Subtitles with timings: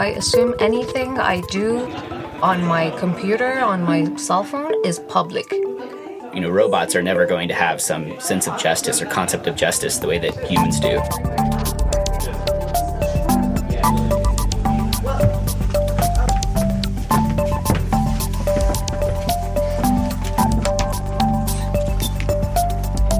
[0.00, 1.80] I assume anything I do
[2.40, 5.50] on my computer, on my cell phone, is public.
[5.50, 9.56] You know, robots are never going to have some sense of justice or concept of
[9.56, 11.00] justice the way that humans do.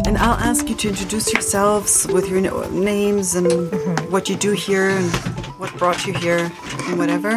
[0.07, 4.13] And I'll ask you to introduce yourselves with your names and Mm-hmm.
[4.13, 5.11] what you do here and
[5.59, 6.53] what brought you here
[6.89, 7.37] and whatever.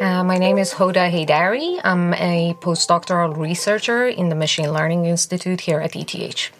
[0.00, 1.80] Uh, my name is Hoda Heidari.
[1.84, 6.50] I'm a postdoctoral researcher in the Machine Learning Institute here at ETH.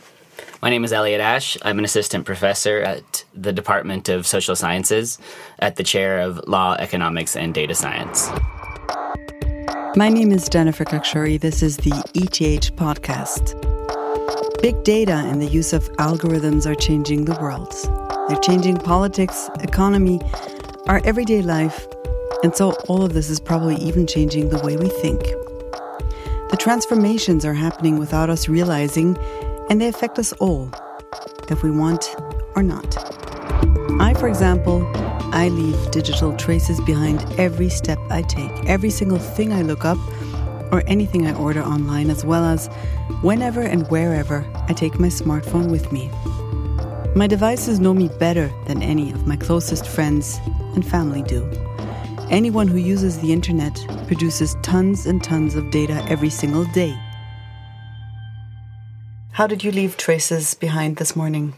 [0.62, 1.58] My name is Elliott Ash.
[1.62, 5.18] I'm an assistant professor at the Department of Social Sciences
[5.58, 8.30] at the chair of Law, Economics, and Data Science.
[9.96, 11.38] My name is Jennifer Khakshouri.
[11.40, 13.54] This is the ETH podcast.
[14.62, 17.74] Big data and the use of algorithms are changing the world.
[18.28, 20.20] They're changing politics, economy,
[20.88, 21.86] our everyday life,
[22.42, 25.20] and so all of this is probably even changing the way we think.
[26.50, 29.16] The transformations are happening without us realizing,
[29.70, 30.70] and they affect us all,
[31.48, 32.16] if we want
[32.56, 32.96] or not.
[34.00, 34.84] I, for example,
[35.32, 39.98] I leave digital traces behind every step I take, every single thing I look up,
[40.72, 42.66] or anything I order online, as well as
[43.22, 46.10] whenever and wherever I take my smartphone with me.
[47.16, 50.38] My devices know me better than any of my closest friends
[50.74, 51.50] and family do.
[52.28, 53.74] Anyone who uses the internet
[54.06, 56.94] produces tons and tons of data every single day.
[59.32, 61.54] How did you leave traces behind this morning?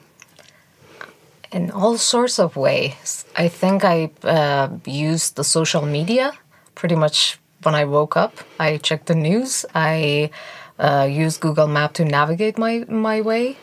[1.51, 3.25] In all sorts of ways.
[3.35, 6.35] I think I uh, used the social media
[6.77, 8.39] pretty much when I woke up.
[8.61, 9.67] I checked the news.
[9.75, 10.31] I
[10.79, 13.57] uh, used Google Map to navigate my, my way.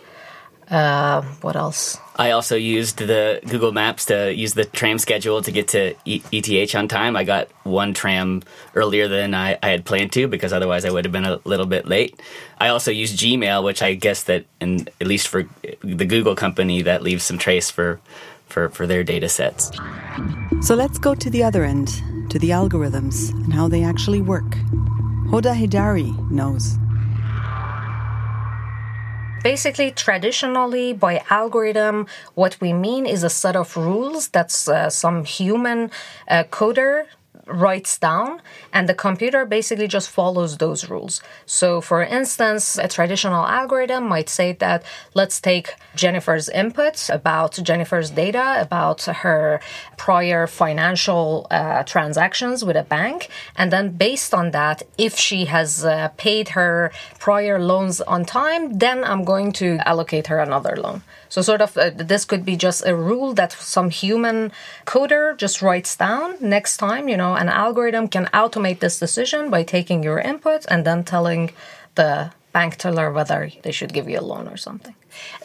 [0.70, 1.98] Uh, what else?
[2.16, 6.24] I also used the Google Maps to use the tram schedule to get to e-
[6.32, 7.16] ETH on time.
[7.16, 8.42] I got one tram
[8.74, 11.66] earlier than I, I had planned to because otherwise I would have been a little
[11.66, 12.20] bit late.
[12.60, 15.48] I also used Gmail, which I guess that, in, at least for
[15.82, 18.00] the Google company, that leaves some trace for,
[18.48, 19.72] for, for their data sets.
[20.62, 21.90] So let's go to the other end,
[22.32, 24.56] to the algorithms and how they actually work.
[25.30, 26.78] Hoda Heidari knows.
[29.46, 34.28] Basically, traditionally, by algorithm, what we mean is a set of rules.
[34.30, 35.92] That's uh, some human
[36.28, 37.06] uh, coder
[37.48, 38.42] writes down
[38.74, 41.22] and the computer basically just follows those rules.
[41.46, 44.84] So for instance, a traditional algorithm might say that
[45.14, 49.60] let's take Jennifer's input about Jennifer's data about her
[49.98, 55.86] prior financial uh, transactions with a bank and then based on that if she has
[55.86, 61.04] uh, paid her prior loans on time then I'm going to allocate her another loan.
[61.30, 64.52] So sort of uh, this could be just a rule that some human
[64.86, 69.64] coder just writes down next time, you know, an algorithm can automate this decision by
[69.64, 71.52] taking your input and then telling
[71.96, 74.95] the bank teller whether they should give you a loan or something.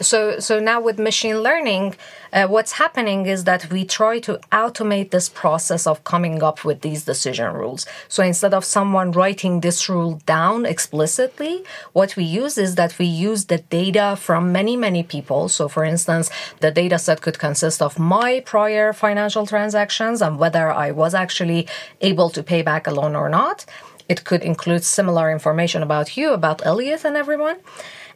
[0.01, 1.95] So, so now with machine learning,
[2.33, 6.81] uh, what's happening is that we try to automate this process of coming up with
[6.81, 7.85] these decision rules.
[8.07, 13.05] So instead of someone writing this rule down explicitly, what we use is that we
[13.05, 15.49] use the data from many, many people.
[15.49, 16.29] So for instance,
[16.61, 21.67] the data set could consist of my prior financial transactions and whether I was actually
[21.99, 23.65] able to pay back a loan or not.
[24.07, 27.57] It could include similar information about you, about Elliott and everyone.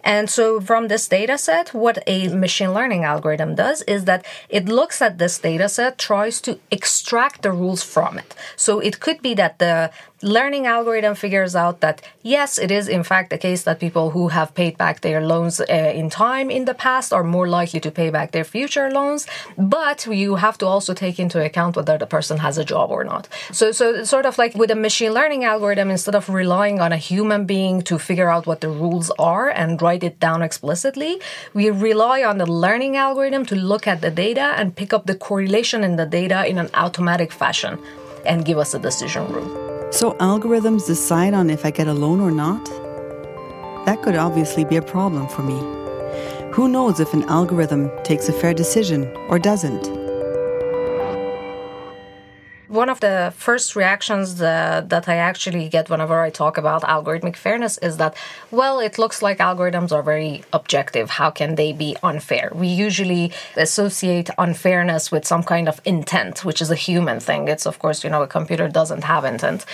[0.06, 4.70] And so from this data set, what a machine learning algorithm does is that it
[4.70, 8.36] looks at this data set, tries to extract the rules from it.
[8.56, 9.90] So it could be that the
[10.26, 14.30] learning algorithm figures out that yes, it is in fact the case that people who
[14.30, 17.92] have paid back their loans uh, in time in the past are more likely to
[17.92, 19.28] pay back their future loans.
[19.56, 23.04] But you have to also take into account whether the person has a job or
[23.04, 23.28] not.
[23.52, 26.98] So, so sort of like with a machine learning algorithm, instead of relying on a
[26.98, 31.22] human being to figure out what the rules are and write it down explicitly,
[31.54, 35.16] we rely on the learning algorithm to look at the data and pick up the
[35.16, 37.78] correlation in the data in an automatic fashion
[38.26, 39.75] and give us a decision rule.
[39.96, 42.66] So algorithms decide on if I get a loan or not?
[43.86, 45.58] That could obviously be a problem for me.
[46.52, 50.05] Who knows if an algorithm takes a fair decision or doesn't?
[52.76, 57.38] One of the first reactions that, that I actually get whenever I talk about algorithmic
[57.38, 58.18] fairness is that,
[58.52, 61.10] well, it looks like algorithms are very objective.
[61.10, 62.52] How can they be unfair?
[62.54, 67.48] We usually associate unfairness with some kind of intent, which is a human thing.
[67.48, 69.66] It's, of course, you know, a computer doesn't have intent.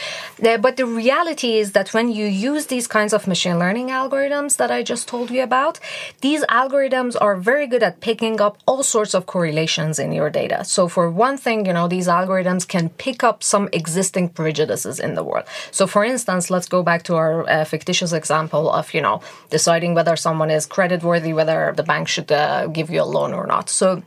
[0.45, 4.57] Uh, but the reality is that when you use these kinds of machine learning algorithms
[4.57, 5.79] that I just told you about,
[6.21, 10.63] these algorithms are very good at picking up all sorts of correlations in your data.
[10.63, 15.15] So, for one thing, you know, these algorithms can pick up some existing prejudices in
[15.15, 15.45] the world.
[15.71, 19.93] So, for instance, let's go back to our uh, fictitious example of, you know, deciding
[19.93, 23.69] whether someone is creditworthy, whether the bank should uh, give you a loan or not.
[23.69, 24.03] So,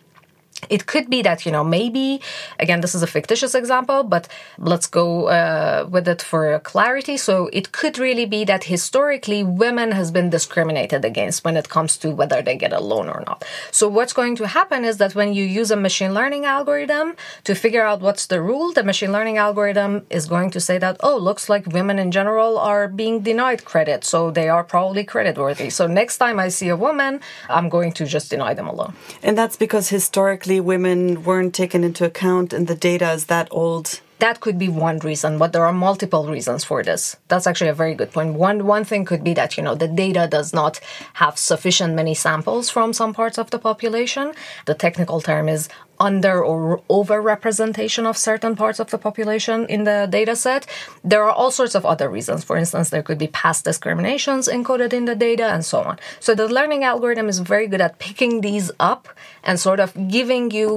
[0.70, 2.20] it could be that you know maybe
[2.58, 4.28] again this is a fictitious example but
[4.58, 7.16] let's go uh, with it for clarity.
[7.16, 11.96] So it could really be that historically women has been discriminated against when it comes
[11.98, 13.44] to whether they get a loan or not.
[13.70, 17.54] So what's going to happen is that when you use a machine learning algorithm to
[17.54, 21.16] figure out what's the rule the machine learning algorithm is going to say that oh
[21.16, 25.70] looks like women in general are being denied credit so they are probably credit worthy
[25.70, 28.92] so next time i see a woman i'm going to just deny them a loan.
[29.22, 34.00] And that's because historically women weren't taken into account and the data is that old?
[34.20, 37.16] That could be one reason but there are multiple reasons for this.
[37.28, 38.34] That's actually a very good point.
[38.34, 40.80] One one thing could be that you know the data does not
[41.14, 44.32] have sufficient many samples from some parts of the population.
[44.66, 45.68] The technical term is
[46.04, 50.66] under or over representation of certain parts of the population in the data set.
[51.02, 52.44] There are all sorts of other reasons.
[52.44, 55.98] For instance, there could be past discriminations encoded in the data and so on.
[56.20, 59.08] So the learning algorithm is very good at picking these up
[59.42, 60.68] and sort of giving you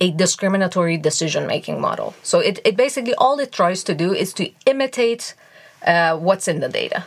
[0.00, 2.14] a discriminatory decision making model.
[2.22, 5.34] So it, it basically all it tries to do is to imitate
[5.86, 7.04] uh, what's in the data.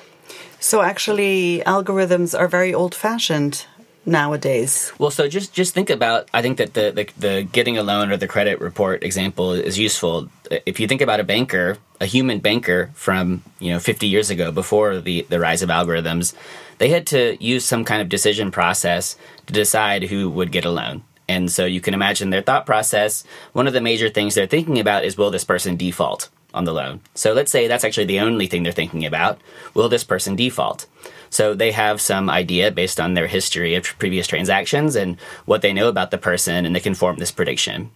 [0.59, 3.65] So actually, algorithms are very old fashioned
[4.07, 4.91] nowadays.
[4.97, 6.29] Well, so just just think about.
[6.33, 9.77] I think that the, the, the getting a loan or the credit report example is
[9.77, 10.29] useful.
[10.65, 14.51] If you think about a banker, a human banker from you know 50 years ago,
[14.51, 16.33] before the the rise of algorithms,
[16.79, 20.71] they had to use some kind of decision process to decide who would get a
[20.71, 21.03] loan.
[21.29, 23.25] And so you can imagine their thought process.
[23.51, 26.73] One of the major things they're thinking about is will this person default on the
[26.73, 26.99] loan?
[27.13, 29.39] So let's say that's actually the only thing they're thinking about.
[29.73, 30.85] Will this person default?
[31.29, 35.73] So they have some idea based on their history of previous transactions and what they
[35.73, 37.91] know about the person, and they can form this prediction.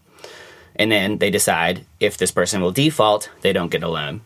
[0.76, 4.22] And then they decide if this person will default, they don't get a loan.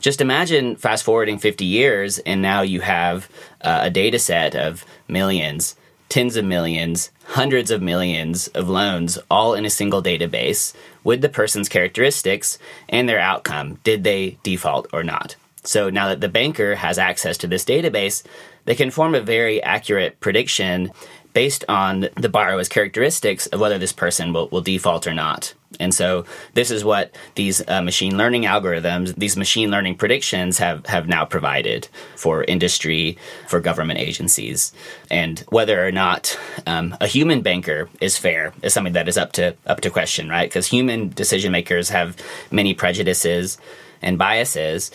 [0.00, 3.28] Just imagine fast forwarding 50 years, and now you have
[3.60, 5.74] uh, a data set of millions
[6.08, 10.74] tens of millions, hundreds of millions of loans all in a single database
[11.04, 12.58] with the person's characteristics
[12.88, 13.78] and their outcome.
[13.84, 15.36] Did they default or not?
[15.64, 18.22] So now that the banker has access to this database,
[18.64, 20.90] they can form a very accurate prediction
[21.34, 25.54] based on the borrower's characteristics of whether this person will, will default or not.
[25.78, 26.24] And so
[26.54, 31.24] this is what these uh, machine learning algorithms, these machine learning predictions have, have now
[31.24, 33.18] provided for industry,
[33.48, 34.72] for government agencies.
[35.10, 39.32] And whether or not um, a human banker is fair is something that is up
[39.32, 40.48] to up to question, right?
[40.48, 42.16] Because human decision makers have
[42.50, 43.58] many prejudices
[44.00, 44.90] and biases.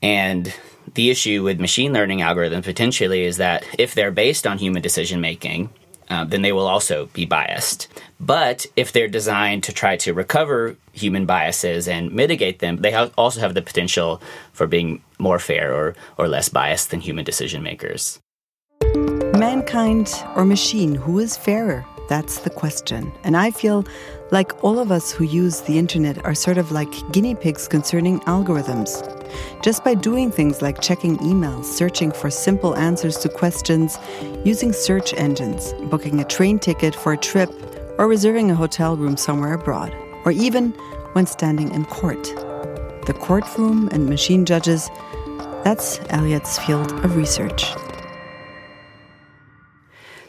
[0.00, 0.54] And
[0.94, 5.20] the issue with machine learning algorithms potentially is that if they're based on human decision
[5.20, 5.70] making,
[6.10, 7.88] uh, then they will also be biased.
[8.20, 13.10] But if they're designed to try to recover human biases and mitigate them, they ha-
[13.16, 14.20] also have the potential
[14.52, 18.18] for being more fair or, or less biased than human decision makers.
[19.36, 21.84] Mankind or machine, who is fairer?
[22.08, 23.12] That's the question.
[23.22, 23.84] And I feel
[24.30, 28.20] like all of us who use the internet are sort of like guinea pigs concerning
[28.20, 29.02] algorithms.
[29.62, 33.98] Just by doing things like checking emails, searching for simple answers to questions,
[34.44, 37.50] using search engines, booking a train ticket for a trip,
[37.98, 39.94] or reserving a hotel room somewhere abroad,
[40.24, 40.70] or even
[41.12, 42.22] when standing in court.
[43.06, 44.88] The courtroom and machine judges,
[45.64, 47.64] that's Elliott's field of research.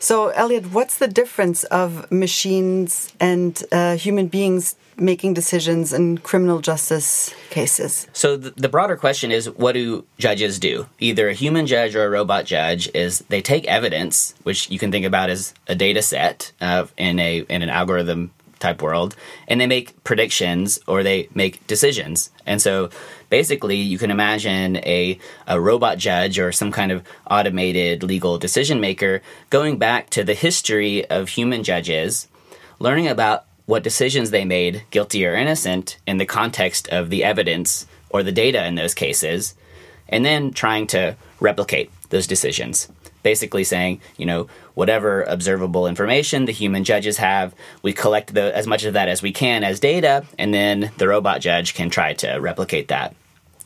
[0.02, 6.60] So, Elliott, what's the difference of machines and uh, human beings making decisions in criminal
[6.60, 8.08] justice cases?
[8.14, 10.88] So, the, the broader question is what do judges do?
[11.00, 14.90] Either a human judge or a robot judge is they take evidence, which you can
[14.90, 19.16] think about as a data set uh, in a in an algorithm type world,
[19.48, 22.30] and they make predictions or they make decisions.
[22.46, 22.90] And so
[23.30, 28.80] basically, you can imagine a, a robot judge or some kind of automated legal decision
[28.80, 32.28] maker going back to the history of human judges,
[32.80, 37.86] learning about what decisions they made, guilty or innocent, in the context of the evidence
[38.10, 39.54] or the data in those cases,
[40.08, 42.90] and then trying to replicate those decisions
[43.24, 48.68] basically saying, you know, whatever observable information the human judges have, we collect the, as
[48.68, 52.14] much of that as we can as data, and then the robot judge can try
[52.14, 53.16] to replicate that.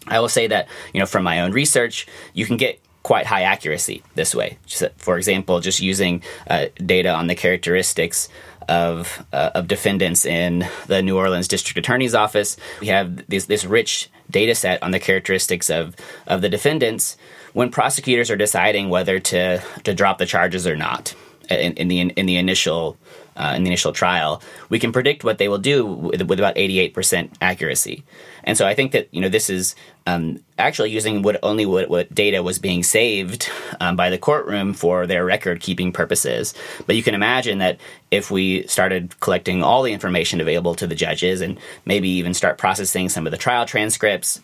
[0.08, 3.44] I will say that, you know, from my own research, you can get quite high
[3.44, 4.58] accuracy this way.
[4.66, 8.30] Just, for example, just using uh, data on the characteristics
[8.70, 13.66] of uh, of defendants in the New Orleans District Attorney's Office, we have this this
[13.66, 15.96] rich data set on the characteristics of
[16.28, 17.18] of the defendants
[17.54, 21.16] when prosecutors are deciding whether to to drop the charges or not
[21.50, 22.98] in, in the in the initial
[23.36, 26.56] uh, in the initial trial, we can predict what they will do with, with, about
[26.56, 28.04] 88% accuracy.
[28.44, 31.90] And so I think that you know this is um, actually using what only what,
[31.90, 36.54] what data was being saved um, by the courtroom for their record keeping purposes.
[36.86, 37.80] But you can imagine that
[38.12, 42.58] if we started collecting all the information available to the judges and maybe even start
[42.58, 44.42] processing some of the trial transcripts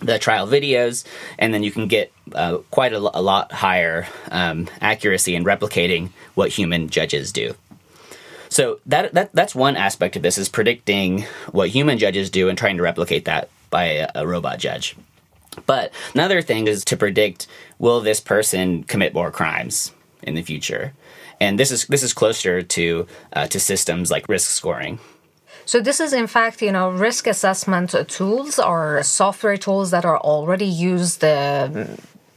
[0.00, 1.04] the trial videos,
[1.38, 6.10] and then you can get uh, quite a, a, lot higher um, accuracy in replicating
[6.34, 7.54] what human judges do.
[8.48, 12.56] So that, that that's one aspect of this is predicting what human judges do and
[12.56, 14.96] trying to replicate that by a, a robot judge.
[15.64, 17.46] But another thing is to predict
[17.78, 20.92] will this person commit more crimes in the future,
[21.40, 24.98] and this is this is closer to uh, to systems like risk scoring.
[25.66, 30.18] So this is in fact, you know, risk assessment tools or software tools that are
[30.18, 31.86] already used uh,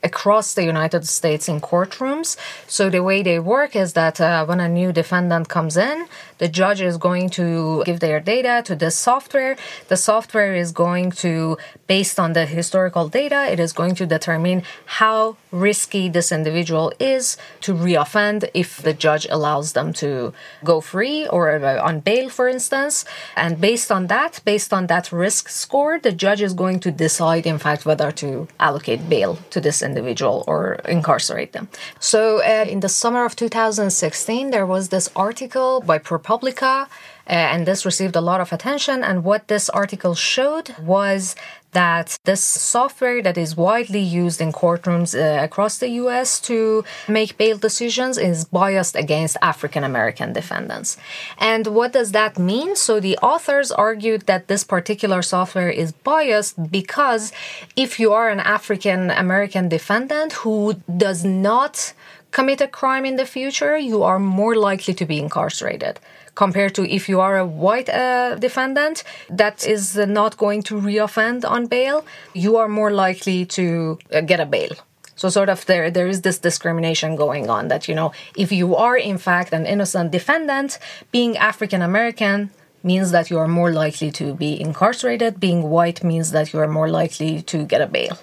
[0.03, 2.38] across the United States in courtrooms.
[2.68, 6.48] So the way they work is that uh, when a new defendant comes in, the
[6.48, 9.58] judge is going to give their data to this software.
[9.89, 14.63] The software is going to, based on the historical data, it is going to determine
[14.86, 21.27] how risky this individual is to reoffend if the judge allows them to go free
[21.27, 23.03] or uh, on bail, for instance.
[23.36, 27.46] And based on that, based on that risk score, the judge is going to decide,
[27.46, 30.62] in fact, whether to allocate bail to this individual or
[30.98, 31.65] incarcerate them.
[32.00, 36.88] So uh, in the summer of 2016, there was this article by ProPublica
[37.29, 39.03] uh, and this received a lot of attention.
[39.03, 41.36] And what this article showed was
[41.72, 47.38] that this software that is widely used in courtrooms uh, across the US to make
[47.38, 50.98] bail decisions is biased against African American defendants.
[51.38, 52.76] And what does that mean?
[52.76, 57.32] So the authors argued that this particular software is biased because
[57.76, 61.94] if you are an African American defendant who does not
[62.32, 66.00] commit a crime in the future, you are more likely to be incarcerated
[66.36, 71.44] compared to if you are a white uh, defendant that is not going to reoffend
[71.44, 74.74] on bail, you are more likely to uh, get a bail.
[75.22, 78.10] So sort of there there is this discrimination going on that you know
[78.44, 80.80] if you are in fact an innocent defendant,
[81.12, 82.40] being African American
[82.84, 85.32] means that you are more likely to be incarcerated.
[85.48, 88.18] Being white means that you are more likely to get a bail.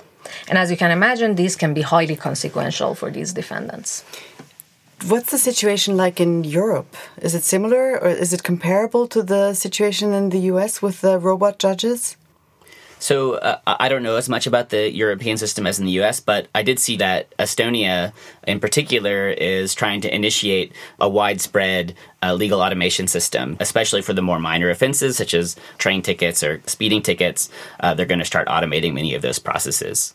[0.48, 4.04] And as you can imagine, these can be highly consequential for these defendants.
[5.06, 6.96] What's the situation like in Europe?
[7.20, 11.18] Is it similar or is it comparable to the situation in the US with the
[11.18, 12.16] robot judges?
[13.06, 16.18] So uh, I don't know as much about the European system as in the US,
[16.18, 18.12] but I did see that Estonia,
[18.48, 24.22] in particular, is trying to initiate a widespread uh, legal automation system, especially for the
[24.22, 27.48] more minor offenses such as train tickets or speeding tickets.
[27.78, 30.12] Uh, they're going to start automating many of those processes.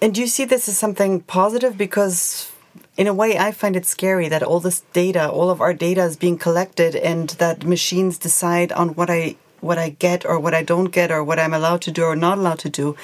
[0.00, 1.76] And do you see this as something positive?
[1.76, 2.50] Because
[2.96, 6.04] in a way, I find it scary that all this data, all of our data
[6.04, 10.54] is being collected and that machines decide on what I what I get or what
[10.54, 12.96] I don't get or what I'm allowed to do or not allowed to do.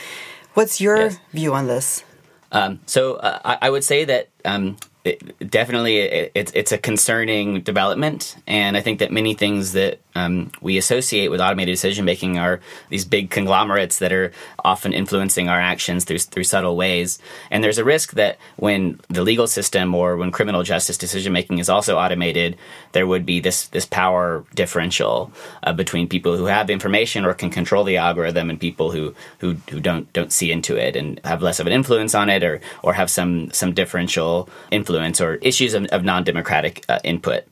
[0.54, 1.18] What's your yes.
[1.32, 2.04] view on this?
[2.52, 6.78] Um, so uh, I, I, would say that um, it, definitely it, it's it's a
[6.78, 12.04] concerning development, and I think that many things that um, we associate with automated decision
[12.06, 14.32] making are these big conglomerates that are
[14.64, 17.18] often influencing our actions through through subtle ways.
[17.50, 21.58] And there's a risk that when the legal system or when criminal justice decision making
[21.58, 22.56] is also automated,
[22.92, 25.30] there would be this this power differential
[25.64, 29.56] uh, between people who have information or can control the algorithm and people who who
[29.70, 32.60] who don't don't see into it and have less of an influence on it or
[32.82, 37.44] or have some some differential influence or issues of, of non-democratic uh, input.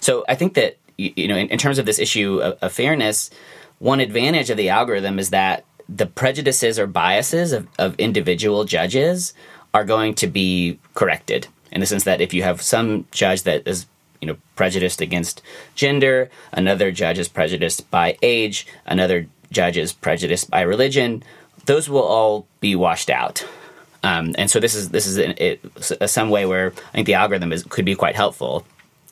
[0.00, 0.76] So I think that
[1.16, 3.30] you know, in, in terms of this issue of, of, fairness,
[3.78, 9.32] one advantage of the algorithm is that the prejudices or biases of, of individual judges
[9.72, 13.66] are going to be corrected in the sense that if you have some judge that
[13.66, 13.86] is
[14.20, 15.40] you know prejudiced against
[15.74, 21.22] gender another judge is prejudiced by age another judge is prejudiced by religion
[21.66, 23.46] those will all be washed out.
[24.02, 27.14] Um, and so this is this is an, it, some way where I think the
[27.14, 28.64] algorithm is, could be quite helpful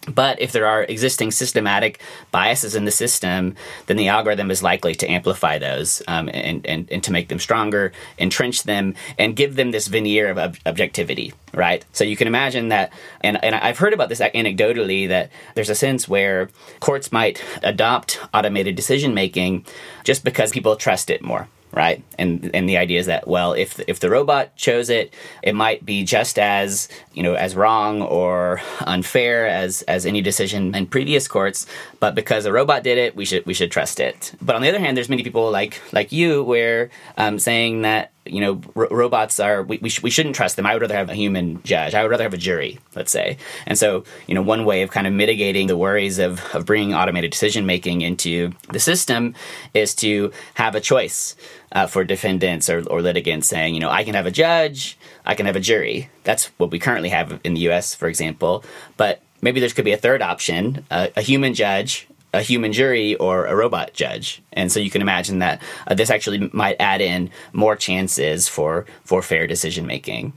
[0.08, 2.00] But if there are existing systematic
[2.30, 3.54] biases in the system,
[3.86, 7.38] then the algorithm is likely to amplify those um, and, and, and to make them
[7.38, 11.84] stronger, entrench them, and give them this veneer of ob- objectivity, right?
[11.92, 15.74] So you can imagine that, and, and I've heard about this anecdotally, that there's a
[15.74, 16.48] sense where
[16.80, 19.64] courts might adopt automated decision making
[20.04, 22.02] just because people trust it more right?
[22.18, 25.84] And and the idea is that well, if if the robot chose it, it might
[25.84, 31.28] be just as you know as wrong or unfair as as any decision in previous
[31.28, 31.66] courts,
[32.00, 34.32] but because a robot did it, we should we should trust it.
[34.40, 38.12] But on the other hand, there's many people like like you where um, saying that
[38.28, 40.66] you know, r- robots are we we, sh- we shouldn't trust them.
[40.66, 41.94] I would rather have a human judge.
[41.94, 43.38] I would rather have a jury, let's say.
[43.66, 46.94] And so, you know, one way of kind of mitigating the worries of of bringing
[46.94, 49.34] automated decision making into the system
[49.74, 51.36] is to have a choice
[51.72, 55.34] uh, for defendants or, or litigants, saying, you know, I can have a judge, I
[55.34, 56.08] can have a jury.
[56.24, 58.64] That's what we currently have in the U.S., for example.
[58.96, 63.14] But maybe there could be a third option: uh, a human judge a human jury
[63.16, 64.42] or a robot judge.
[64.52, 68.86] And so you can imagine that uh, this actually might add in more chances for,
[69.04, 70.32] for fair decision making.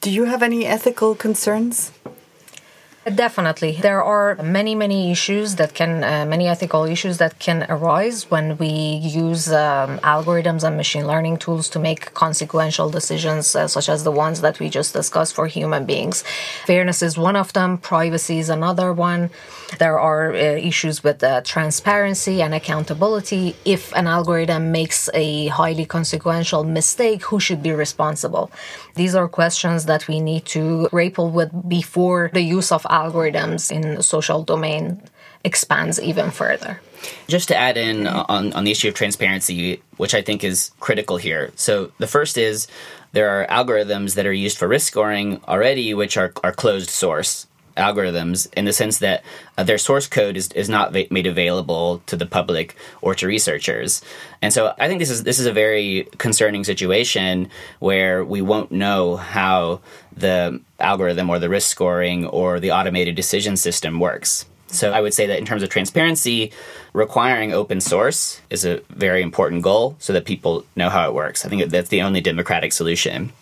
[0.00, 1.92] Do you have any ethical concerns?
[3.06, 3.78] Definitely.
[3.80, 8.58] There are many, many issues that can, uh, many ethical issues that can arise when
[8.58, 14.04] we use um, algorithms and machine learning tools to make consequential decisions, uh, such as
[14.04, 16.24] the ones that we just discussed for human beings.
[16.66, 19.30] Fairness is one of them, privacy is another one.
[19.78, 23.56] There are uh, issues with transparency and accountability.
[23.64, 28.50] If an algorithm makes a highly consequential mistake, who should be responsible?
[28.94, 33.94] These are questions that we need to grapple with before the use of algorithms in
[33.94, 35.00] the social domain
[35.44, 36.80] expands even further.
[37.28, 41.16] Just to add in on, on the issue of transparency, which I think is critical
[41.16, 41.50] here.
[41.56, 42.66] So the first is
[43.12, 47.46] there are algorithms that are used for risk scoring already, which are, are closed source
[47.76, 49.22] algorithms in the sense that
[49.56, 53.26] uh, their source code is, is not va- made available to the public or to
[53.26, 54.02] researchers.
[54.42, 58.70] And so I think this is this is a very concerning situation where we won't
[58.70, 59.80] know how
[60.14, 64.46] the algorithm or the risk scoring or the automated decision system works.
[64.68, 66.52] So I would say that in terms of transparency,
[66.92, 71.44] requiring open source is a very important goal so that people know how it works.
[71.44, 73.32] I think that's the only democratic solution.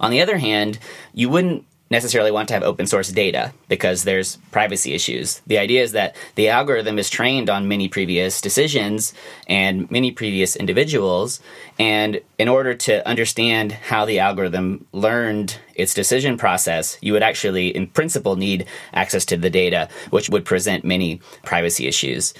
[0.00, 0.78] On the other hand,
[1.14, 5.40] you wouldn't necessarily want to have open source data because there's privacy issues.
[5.46, 9.14] The idea is that the algorithm is trained on many previous decisions
[9.46, 11.40] and many previous individuals.
[11.78, 17.68] And in order to understand how the algorithm learned its decision process, you would actually,
[17.68, 22.34] in principle, need access to the data, which would present many privacy issues.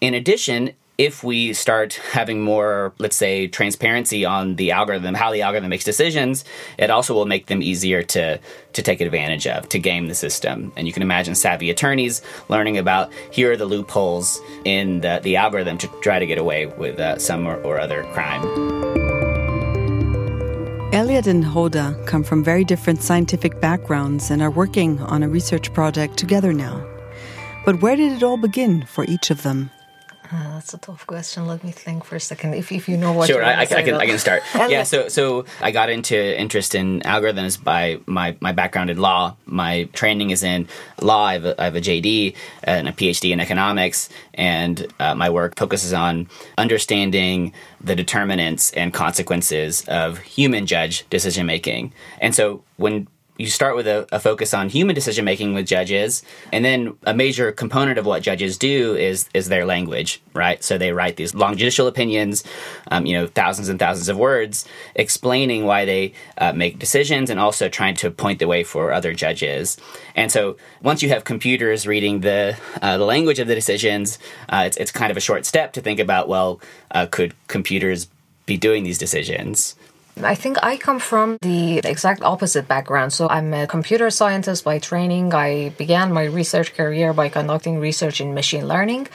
[0.00, 5.42] In addition, if we start having more, let's say, transparency on the algorithm, how the
[5.42, 6.44] algorithm makes decisions,
[6.76, 8.38] it also will make them easier to,
[8.72, 10.72] to take advantage of, to game the system.
[10.76, 15.36] And you can imagine savvy attorneys learning about here are the loopholes in the, the
[15.36, 18.42] algorithm to try to get away with uh, some or, or other crime.
[20.92, 25.72] Elliott and Hoda come from very different scientific backgrounds and are working on a research
[25.74, 26.84] project together now.
[27.64, 29.70] But where did it all begin for each of them?
[30.30, 31.46] Uh, that's a tough question.
[31.46, 32.54] Let me think for a second.
[32.54, 34.42] If, if you know what, sure, I, I, can I can start.
[34.54, 39.36] yeah, so so I got into interest in algorithms by my my background in law.
[39.46, 40.68] My training is in
[41.00, 41.24] law.
[41.24, 45.30] I have a, I have a JD and a PhD in economics, and uh, my
[45.30, 51.92] work focuses on understanding the determinants and consequences of human judge decision making.
[52.20, 53.08] And so when
[53.38, 57.14] you start with a, a, focus on human decision making with judges, and then a
[57.14, 60.62] major component of what judges do is is their language, right?
[60.62, 62.42] So they write these long judicial opinions,
[62.90, 67.38] um, you know, thousands and thousands of words, explaining why they uh, make decisions, and
[67.38, 69.78] also trying to point the way for other judges.
[70.16, 74.64] And so once you have computers reading the uh, the language of the decisions, uh,
[74.66, 78.08] it's it's kind of a short step to think about, well, uh, could computers
[78.46, 79.76] be doing these decisions?
[80.22, 83.12] I think I come from the exact opposite background.
[83.12, 85.34] So I'm a computer scientist by training.
[85.34, 89.08] I began my research career by conducting research in machine learning.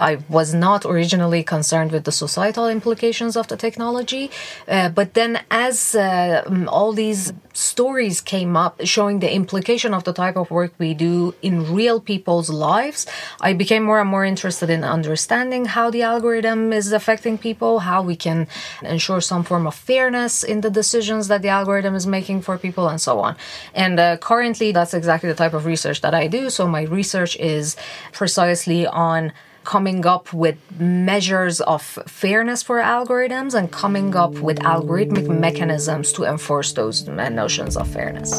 [0.00, 4.30] I was not originally concerned with the societal implications of the technology,
[4.66, 10.12] uh, but then as uh, all these stories came up showing the implication of the
[10.12, 13.06] type of work we do in real people's lives,
[13.40, 18.02] I became more and more interested in understanding how the algorithm is affecting people, how
[18.02, 18.48] we can
[18.82, 22.88] ensure some form of fairness in the decisions that the algorithm is making for people,
[22.88, 23.36] and so on.
[23.74, 26.50] And uh, currently, that's exactly the type of research that I do.
[26.50, 27.76] So my research is
[28.12, 29.32] precisely on
[29.64, 36.24] coming up with measures of fairness for algorithms and coming up with algorithmic mechanisms to
[36.24, 38.38] enforce those notions of fairness.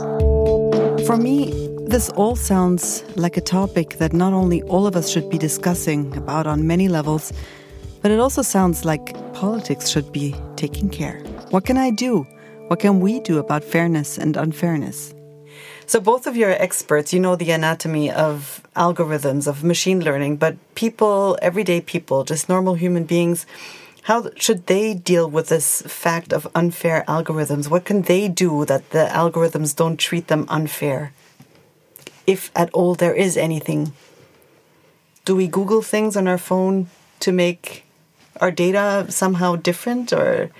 [1.05, 5.29] For me, This all sounds like a topic that not only all of us should
[5.29, 7.33] be discussing about on many levels,
[8.01, 11.19] but it also sounds like politics should be taking care.
[11.49, 12.25] What can I do?
[12.69, 15.13] What can we do about fairness and unfairness?
[15.91, 17.11] So, both of you are experts.
[17.11, 22.75] You know the anatomy of algorithms, of machine learning, but people, everyday people, just normal
[22.75, 23.45] human beings,
[24.03, 27.67] how should they deal with this fact of unfair algorithms?
[27.69, 31.11] What can they do that the algorithms don't treat them unfair?
[32.25, 33.91] If at all there is anything.
[35.25, 36.87] Do we Google things on our phone
[37.19, 37.83] to make
[38.39, 40.51] our data somehow different or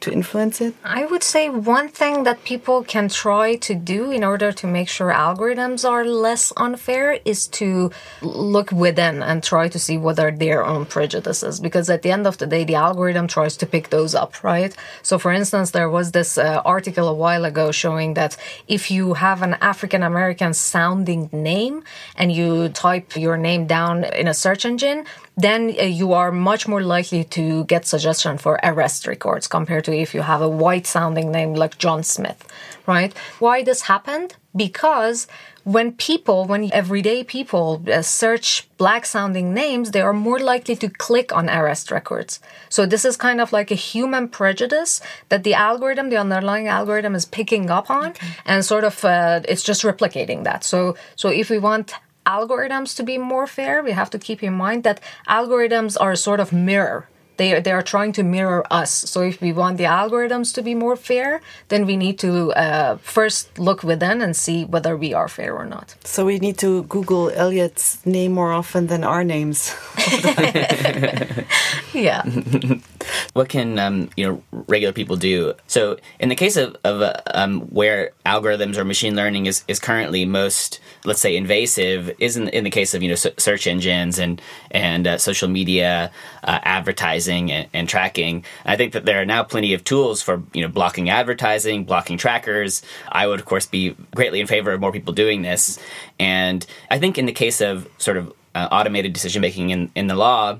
[0.00, 0.74] to influence it?
[0.84, 4.88] I would say one thing that people can try to do in order to make
[4.88, 7.90] sure algorithms are less unfair is to
[8.22, 11.60] look within and try to see what are their own prejudices.
[11.60, 14.74] Because at the end of the day, the algorithm tries to pick those up, right?
[15.02, 18.36] So, for instance, there was this uh, article a while ago showing that
[18.68, 21.84] if you have an African American sounding name
[22.16, 25.04] and you type your name down in a search engine,
[25.36, 29.96] then uh, you are much more likely to get suggestion for arrest records compared to
[29.96, 32.46] if you have a white sounding name like John Smith,
[32.86, 33.14] right?
[33.38, 34.36] Why this happened?
[34.54, 35.28] Because
[35.64, 40.88] when people, when everyday people uh, search black sounding names, they are more likely to
[40.88, 42.40] click on arrest records.
[42.68, 47.14] So this is kind of like a human prejudice that the algorithm, the underlying algorithm
[47.14, 48.26] is picking up on okay.
[48.46, 50.64] and sort of, uh, it's just replicating that.
[50.64, 51.94] So, so if we want
[52.36, 56.16] algorithms to be more fair, we have to keep in mind that algorithms are a
[56.16, 57.00] sort of mirror.
[57.40, 58.92] They are, they are trying to mirror us.
[59.12, 62.98] So if we want the algorithms to be more fair, then we need to uh,
[63.16, 65.96] first look within and see whether we are fair or not.
[66.04, 69.74] So we need to Google Elliott's name more often than our names.
[71.94, 72.22] yeah.
[73.32, 75.54] what can um, you know regular people do?
[75.66, 79.78] So in the case of, of uh, um, where algorithms or machine learning is, is
[79.78, 84.18] currently most, let's say, invasive, is in, in the case of you know search engines
[84.18, 86.10] and and uh, social media
[86.44, 88.44] uh, advertising and, and tracking.
[88.64, 92.18] I think that there are now plenty of tools for you know blocking advertising, blocking
[92.18, 92.82] trackers.
[93.08, 95.78] I would of course be greatly in favor of more people doing this,
[96.18, 100.06] and I think in the case of sort of uh, automated decision making in, in
[100.06, 100.58] the law,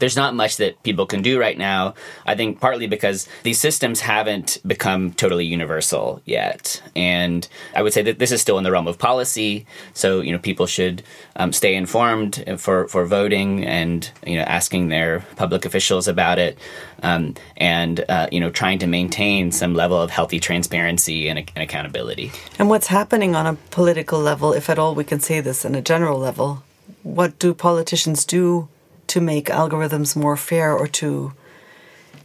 [0.00, 1.94] there's not much that people can do right now.
[2.26, 6.82] I think partly because these systems haven't become totally universal yet.
[6.96, 9.66] And I would say that this is still in the realm of policy.
[9.94, 11.02] So, you know, people should
[11.36, 16.58] um, stay informed for, for voting and, you know, asking their public officials about it.
[17.02, 21.62] Um, and, uh, you know, trying to maintain some level of healthy transparency and, and
[21.62, 22.32] accountability.
[22.58, 25.74] And what's happening on a political level, if at all we can say this in
[25.74, 26.62] a general level?
[27.02, 28.68] What do politicians do
[29.10, 31.32] to make algorithms more fair or to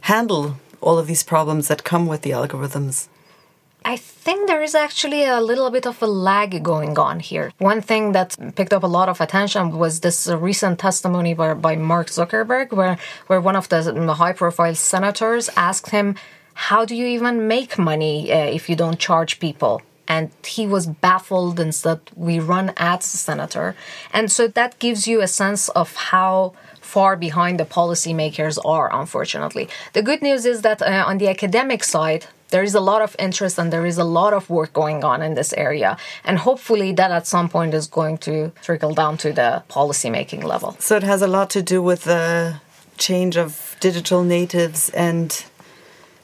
[0.02, 3.08] handle all of these problems that come with the algorithms?
[3.84, 7.52] I think there is actually a little bit of a lag going on here.
[7.58, 11.76] One thing that picked up a lot of attention was this recent testimony by, by
[11.76, 16.16] Mark Zuckerberg, where, where one of the high profile senators asked him,
[16.54, 19.82] How do you even make money uh, if you don't charge people?
[20.08, 23.74] and he was baffled and said, We run ads, Senator.
[24.12, 26.54] And so that gives you a sense of how
[26.94, 29.68] far behind the policymakers are, unfortunately.
[29.92, 33.16] The good news is that uh, on the academic side, there is a lot of
[33.18, 35.96] interest and there is a lot of work going on in this area.
[36.24, 40.76] And hopefully, that at some point is going to trickle down to the policymaking level.
[40.78, 42.60] So, it has a lot to do with the
[42.96, 45.44] change of digital natives and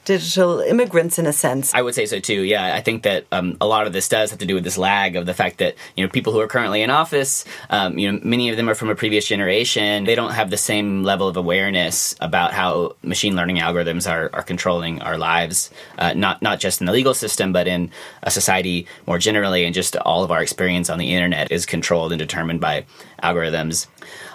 [0.05, 1.73] digital immigrants in a sense.
[1.75, 2.43] I would say so too.
[2.43, 4.79] Yeah, I think that um, a lot of this does have to do with this
[4.79, 8.11] lag of the fact that you know people who are currently in office, um, you
[8.11, 10.05] know, many of them are from a previous generation.
[10.05, 14.43] They don't have the same level of awareness about how machine learning algorithms are, are
[14.43, 17.91] controlling our lives, uh, not not just in the legal system, but in
[18.23, 22.13] a society more generally, and just all of our experience on the internet is controlled
[22.13, 22.85] and determined by
[23.23, 23.87] algorithms.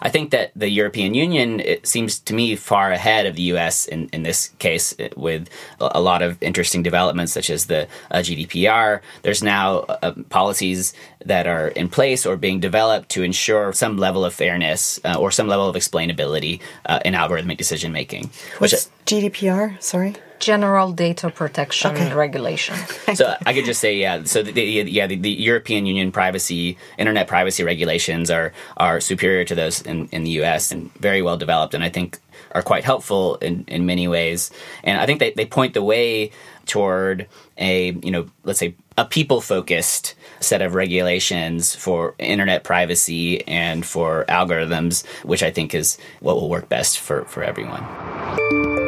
[0.01, 3.85] I think that the European Union seems to me far ahead of the U.S.
[3.85, 5.49] in, in this case with
[5.79, 9.01] a lot of interesting developments such as the uh, GDPR.
[9.23, 10.93] There's now uh, policies
[11.25, 15.31] that are in place or being developed to ensure some level of fairness uh, or
[15.31, 18.29] some level of explainability uh, in algorithmic decision making.
[18.59, 19.81] What's GDPR?
[19.81, 22.13] Sorry general data protection okay.
[22.13, 22.75] regulation.
[23.15, 24.23] so I could just say, yeah.
[24.23, 29.43] So the, the yeah, the, the, European Union privacy, internet privacy regulations are are superior
[29.45, 30.71] to those in, in the U.S.
[30.71, 32.19] and very well developed, and I think
[32.51, 34.51] are quite helpful in, in many ways.
[34.83, 36.31] And I think they, they point the way
[36.65, 43.47] toward a you know let's say a people focused set of regulations for internet privacy
[43.47, 48.86] and for algorithms, which I think is what will work best for, for everyone.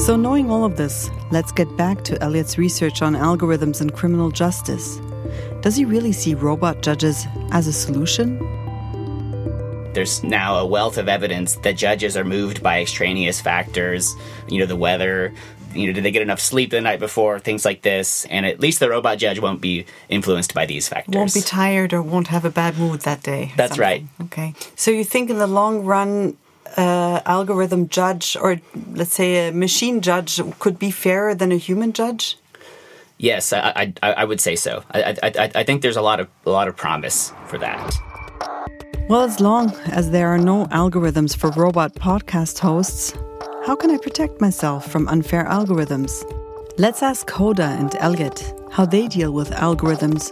[0.00, 4.30] So, knowing all of this, let's get back to Elliott's research on algorithms and criminal
[4.30, 4.98] justice.
[5.60, 8.38] Does he really see robot judges as a solution?
[9.92, 14.16] There's now a wealth of evidence that judges are moved by extraneous factors,
[14.48, 15.34] you know, the weather,
[15.74, 18.24] you know, did they get enough sleep the night before, things like this.
[18.26, 21.14] And at least the robot judge won't be influenced by these factors.
[21.14, 23.52] Won't be tired or won't have a bad mood that day.
[23.54, 23.82] That's something.
[23.82, 24.04] right.
[24.22, 24.54] Okay.
[24.76, 26.38] So you think in the long run,
[26.76, 28.60] uh, algorithm judge or
[28.94, 32.36] let's say a machine judge could be fairer than a human judge?
[33.18, 34.82] Yes, I, I, I would say so.
[34.92, 37.94] I, I, I think there's a lot of a lot of promise for that.
[39.10, 43.12] Well, as long as there are no algorithms for robot podcast hosts,
[43.66, 46.24] how can I protect myself from unfair algorithms?
[46.78, 50.30] Let's ask Hoda and Elliott how they deal with algorithms,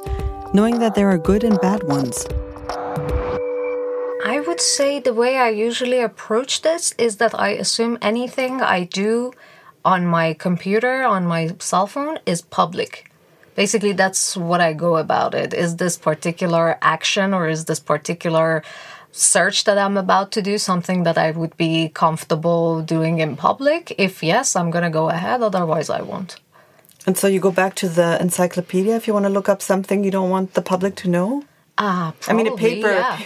[0.54, 2.24] knowing that there are good and bad ones.
[4.58, 9.32] Would say the way I usually approach this is that I assume anything I do
[9.84, 13.08] on my computer, on my cell phone, is public.
[13.54, 15.54] Basically, that's what I go about it.
[15.54, 18.64] Is this particular action or is this particular
[19.12, 23.94] search that I'm about to do something that I would be comfortable doing in public?
[23.96, 26.34] If yes, I'm going to go ahead, otherwise, I won't.
[27.06, 30.02] And so you go back to the encyclopedia if you want to look up something
[30.02, 31.44] you don't want the public to know?
[31.80, 32.90] Ah, probably, I mean, a paper.
[32.90, 33.18] Yeah.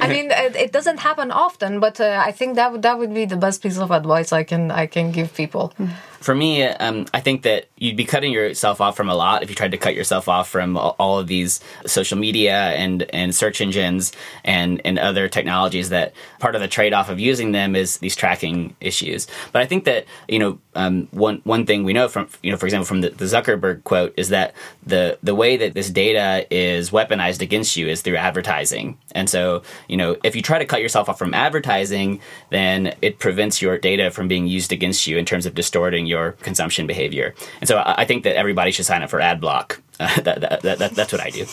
[0.04, 3.12] I mean, it, it, doesn't happen often, but uh, I think that would that would
[3.12, 5.74] be the best piece of advice I can I can give people.
[5.78, 5.90] Mm
[6.22, 9.50] for me, um, I think that you'd be cutting yourself off from a lot if
[9.50, 13.60] you tried to cut yourself off from all of these social media and, and search
[13.60, 14.12] engines
[14.44, 18.14] and, and other technologies that part of the trade off of using them is these
[18.14, 19.26] tracking issues.
[19.50, 22.56] But I think that, you know, um, one, one thing we know from, you know,
[22.56, 24.54] for example, from the, the Zuckerberg quote is that
[24.86, 28.96] the, the way that this data is weaponized against you is through advertising.
[29.12, 33.18] And so, you know, if you try to cut yourself off from advertising, then it
[33.18, 37.34] prevents your data from being used against you in terms of distorting your consumption behavior.
[37.60, 39.80] And so I, I think that everybody should sign up for ad block.
[40.00, 41.46] Uh, that, that, that, that's what I do.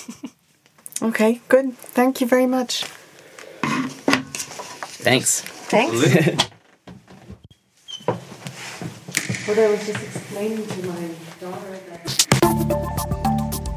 [1.04, 1.78] okay, good.
[1.78, 2.84] Thank you very much.
[5.06, 5.42] Thanks.
[5.70, 5.94] Thanks.
[9.46, 12.00] what I was just explaining to my daughter that.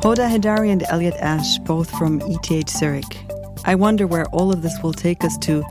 [0.00, 3.16] Hoda Heidari and Elliott Ash, both from ETH Zurich.
[3.64, 5.62] I wonder where all of this will take us to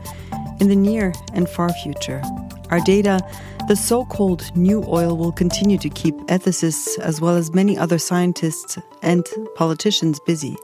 [0.60, 2.22] in the near and far future.
[2.70, 3.20] Our data
[3.68, 7.98] the so called new oil will continue to keep ethicists as well as many other
[7.98, 10.56] scientists and politicians busy.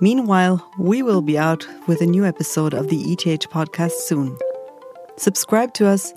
[0.00, 4.36] Meanwhile, we will be out with a new episode of the ETH podcast soon.
[5.16, 6.12] Subscribe to us,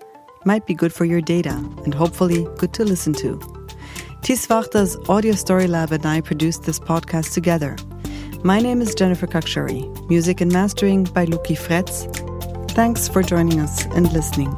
[0.45, 3.39] might be good for your data, and hopefully good to listen to.
[4.21, 7.77] Tis Audio Story Lab and I produced this podcast together.
[8.43, 12.07] My name is Jennifer Khakshouri, music and mastering by Luki Fretz.
[12.71, 14.55] Thanks for joining us and listening.